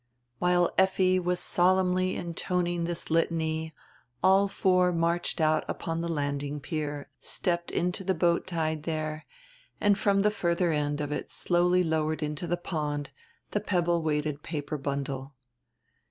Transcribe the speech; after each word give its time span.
While 0.39 0.71
Effi 0.79 1.19
was 1.19 1.39
solemnly 1.39 2.15
intoning 2.15 2.87
diis 2.87 3.11
litany, 3.11 3.71
all 4.23 4.47
four 4.47 4.91
marched 4.91 5.39
out 5.39 5.63
upon 5.67 6.01
die 6.01 6.07
landing 6.07 6.59
pier, 6.59 7.11
stepped 7.19 7.69
into 7.69 8.03
the 8.03 8.15
boat 8.15 8.47
tied 8.47 8.81
diere, 8.81 9.25
and 9.79 9.95
from 9.95 10.23
die 10.23 10.31
further 10.31 10.71
end 10.71 11.01
of 11.01 11.11
it 11.11 11.29
slowly 11.29 11.83
lowered 11.83 12.23
into 12.23 12.47
die 12.47 12.55
pond 12.55 13.11
die 13.51 13.59
pebble 13.59 14.01
weighted 14.01 14.41
paper 14.41 14.79
bundle. 14.79 15.35